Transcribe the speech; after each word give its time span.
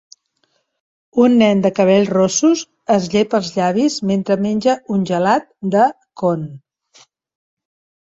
Un 1.25 1.35
nen 1.41 1.61
de 1.65 1.71
cabells 1.81 2.09
rossos 2.15 2.65
es 2.97 3.07
llepa 3.17 3.43
els 3.43 3.53
llavis 3.59 4.01
mentre 4.15 4.41
menja 4.49 4.77
un 4.99 5.07
gelat 5.15 5.49
de 5.79 5.89
con 6.27 6.53